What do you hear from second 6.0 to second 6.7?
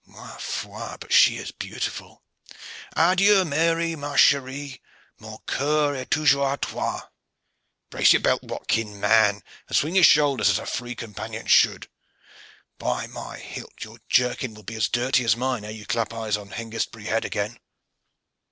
toujours a